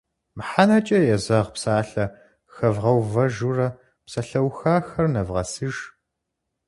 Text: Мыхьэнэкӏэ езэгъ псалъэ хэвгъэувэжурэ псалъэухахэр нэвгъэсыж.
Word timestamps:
Мыхьэнэкӏэ 0.37 0.99
езэгъ 1.15 1.49
псалъэ 1.55 2.05
хэвгъэувэжурэ 2.53 3.67
псалъэухахэр 4.05 5.07
нэвгъэсыж. 5.13 5.75